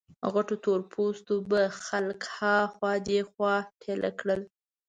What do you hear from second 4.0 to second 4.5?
کړل.